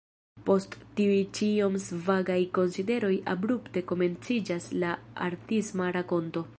[0.45, 4.95] Post tiuj ĉi iom svagaj konsideroj abrupte komenciĝas la
[5.31, 6.49] artisma rakonto.